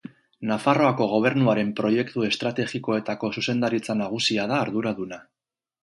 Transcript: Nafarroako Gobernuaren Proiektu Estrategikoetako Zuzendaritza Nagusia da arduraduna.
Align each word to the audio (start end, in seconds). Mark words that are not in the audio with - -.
Nafarroako 0.51 1.07
Gobernuaren 1.11 1.69
Proiektu 1.81 2.25
Estrategikoetako 2.29 3.33
Zuzendaritza 3.39 4.01
Nagusia 4.05 4.51
da 4.55 4.63
arduraduna. 4.67 5.27